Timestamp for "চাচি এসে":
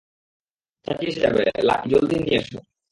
0.87-1.19